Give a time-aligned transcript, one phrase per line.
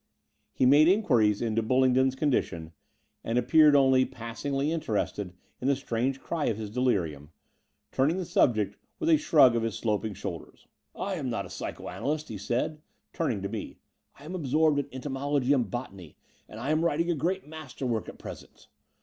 [0.51, 2.71] He made his inquiries into Bullingdon's condi tion,
[3.23, 5.31] and appeared only passingly interested
[5.61, 7.29] in the strange cry of his delirium,
[7.91, 10.65] turning the subject with a shrug of his sloping shoulders.
[10.95, 12.81] I am not a psycho analyst," he said,
[13.13, 13.77] turning to me.
[14.19, 16.17] I am absorbed in entomology and botany,
[16.49, 18.69] and am writing a great master work at present.